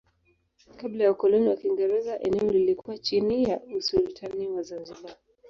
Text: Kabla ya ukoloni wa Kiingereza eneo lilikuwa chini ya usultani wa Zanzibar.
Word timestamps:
Kabla 0.77 1.03
ya 1.03 1.11
ukoloni 1.11 1.47
wa 1.49 1.55
Kiingereza 1.55 2.19
eneo 2.19 2.49
lilikuwa 2.49 2.97
chini 2.97 3.43
ya 3.43 3.61
usultani 3.77 4.47
wa 4.47 4.63
Zanzibar. 4.63 5.15